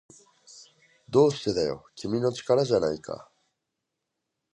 [1.11, 3.29] どうしてだよ、君の力じゃないか